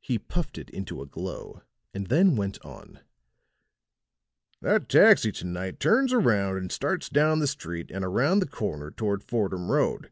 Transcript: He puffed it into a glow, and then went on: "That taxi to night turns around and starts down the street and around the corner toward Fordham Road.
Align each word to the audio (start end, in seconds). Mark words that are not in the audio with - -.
He 0.00 0.18
puffed 0.18 0.58
it 0.58 0.68
into 0.70 1.00
a 1.00 1.06
glow, 1.06 1.62
and 1.94 2.08
then 2.08 2.34
went 2.34 2.60
on: 2.64 2.98
"That 4.60 4.88
taxi 4.88 5.30
to 5.30 5.44
night 5.44 5.78
turns 5.78 6.12
around 6.12 6.56
and 6.56 6.72
starts 6.72 7.08
down 7.08 7.38
the 7.38 7.46
street 7.46 7.92
and 7.92 8.04
around 8.04 8.40
the 8.40 8.48
corner 8.48 8.90
toward 8.90 9.22
Fordham 9.22 9.70
Road. 9.70 10.10